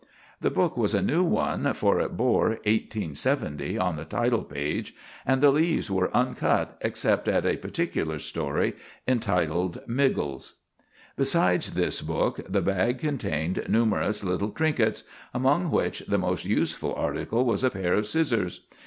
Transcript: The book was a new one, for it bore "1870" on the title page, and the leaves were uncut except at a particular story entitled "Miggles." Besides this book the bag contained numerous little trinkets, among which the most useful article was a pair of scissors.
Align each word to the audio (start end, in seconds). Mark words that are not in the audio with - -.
The 0.39 0.49
book 0.49 0.77
was 0.77 0.95
a 0.95 1.01
new 1.03 1.23
one, 1.23 1.73
for 1.75 1.99
it 1.99 2.17
bore 2.17 2.57
"1870" 2.65 3.77
on 3.77 3.97
the 3.97 4.03
title 4.03 4.43
page, 4.43 4.95
and 5.27 5.41
the 5.41 5.51
leaves 5.51 5.91
were 5.91 6.09
uncut 6.17 6.75
except 6.81 7.27
at 7.27 7.45
a 7.45 7.57
particular 7.57 8.17
story 8.17 8.73
entitled 9.07 9.79
"Miggles." 9.85 10.53
Besides 11.17 11.75
this 11.75 12.01
book 12.01 12.39
the 12.49 12.61
bag 12.61 12.97
contained 12.97 13.63
numerous 13.69 14.23
little 14.23 14.49
trinkets, 14.49 15.03
among 15.35 15.69
which 15.69 15.99
the 16.07 16.17
most 16.17 16.45
useful 16.45 16.95
article 16.95 17.45
was 17.45 17.63
a 17.63 17.69
pair 17.69 17.93
of 17.93 18.07
scissors. 18.07 18.61